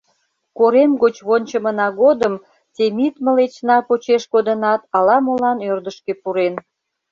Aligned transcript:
Корем 0.57 0.91
гоч 1.01 1.15
вончымына 1.27 1.87
годым 2.01 2.33
Темит 2.75 3.15
мылечна 3.25 3.77
почеш 3.87 4.23
кодынат, 4.33 4.81
ала-молан 4.97 5.57
ӧрдыжкӧ 5.71 6.13
пурен. 6.21 6.53